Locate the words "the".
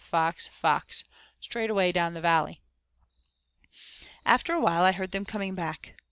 2.15-2.21